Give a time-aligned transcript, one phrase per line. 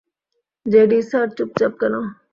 [0.65, 1.93] JD sir চুপচাপ কেন?